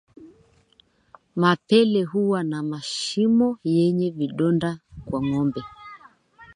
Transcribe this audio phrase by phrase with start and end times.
[1.35, 5.63] Mapele huwa na mashimo yenye vidonda kwa ngombe